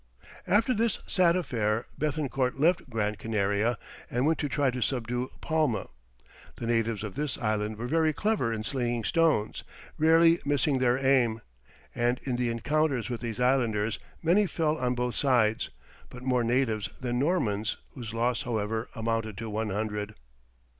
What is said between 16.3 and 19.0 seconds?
natives than Normans, whose loss, however,